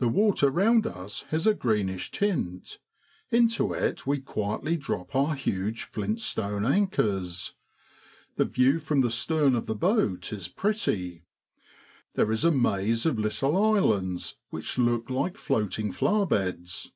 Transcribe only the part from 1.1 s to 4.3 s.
has a greenish tint; into it we